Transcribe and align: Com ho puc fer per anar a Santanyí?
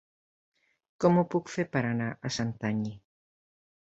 Com 1.03 1.19
ho 1.19 1.25
puc 1.35 1.51
fer 1.57 1.65
per 1.77 1.83
anar 1.89 2.09
a 2.29 2.33
Santanyí? 2.37 2.95